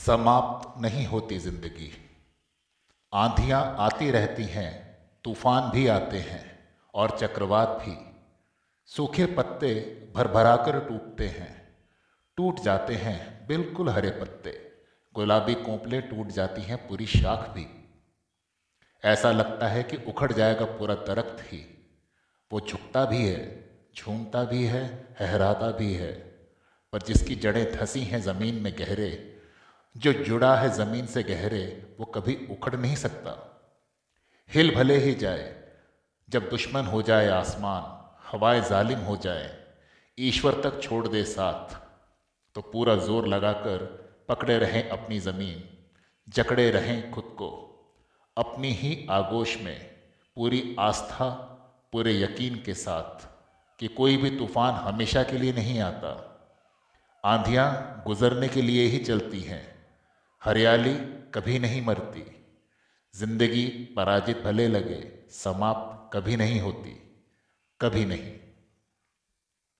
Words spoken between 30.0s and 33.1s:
जुड़ा है ज़मीन से गहरे, वो कभी उखड़ नहीं